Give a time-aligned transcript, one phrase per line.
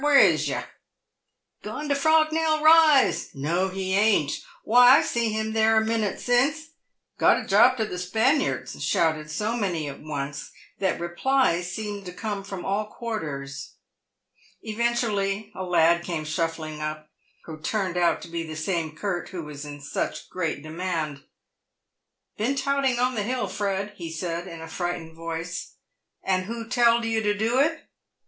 [0.01, 0.65] "Where is yer
[1.61, 2.63] ?""Gone to Frognell
[3.03, 6.69] Eise"—•" No he ain't"—" Why I see him there a minute since"
[7.03, 12.07] —* Got a job to the Spaniards," shouted so many at once, that replies seemed
[12.07, 13.75] to come from all quarters.
[14.63, 17.11] Eventually, a lad came shuffling up,
[17.45, 21.25] who turned out to be the same Curt who was in such great demand."
[22.39, 25.75] Been touting on the hill, Fred 7" he said, in a frightened voice.
[26.23, 27.87] "And who telled you to do it